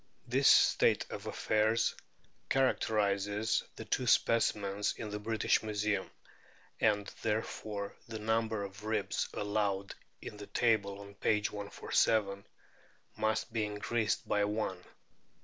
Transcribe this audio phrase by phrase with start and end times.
[0.27, 1.93] This state of affairs
[2.49, 6.09] characterises the two specimens in the British Museum,
[6.79, 11.41] and therefore the number of ribs allowed in the table on p.
[11.43, 12.47] 147
[13.15, 14.83] must be increased by one.